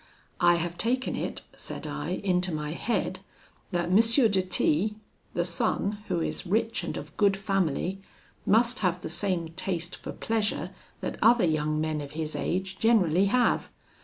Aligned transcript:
'I 0.39 0.55
have 0.55 0.79
taken 0.79 1.15
it,' 1.15 1.43
said 1.55 1.85
I, 1.85 2.19
'into 2.23 2.51
my 2.51 2.71
head, 2.71 3.19
that 3.69 3.89
M. 3.89 3.97
de 3.97 4.41
T, 4.41 4.95
the 5.35 5.45
son, 5.45 5.99
who 6.07 6.21
is 6.21 6.47
rich 6.47 6.83
and 6.83 6.97
of 6.97 7.15
good 7.17 7.37
family, 7.37 8.01
must 8.43 8.79
have 8.79 9.01
the 9.03 9.09
same 9.09 9.49
taste 9.49 9.95
for 9.95 10.11
pleasure 10.11 10.71
that 11.01 11.19
other 11.21 11.45
young 11.45 11.79
men 11.79 12.01
of 12.01 12.13
his 12.13 12.35
age 12.35 12.79
generally 12.79 13.25
have. 13.25 13.69